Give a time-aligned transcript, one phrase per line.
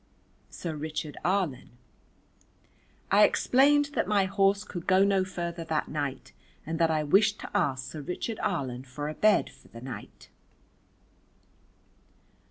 [0.49, 1.77] Sir Richard Arlen.
[3.11, 6.31] I explained that my horse could go no further that night
[6.65, 10.29] and that I wished to ask Sir Richard Arlen for a bed for the night.